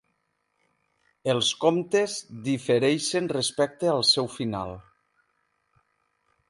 [1.33, 2.15] Els comptes
[2.47, 4.77] difereixen respecte al seu final.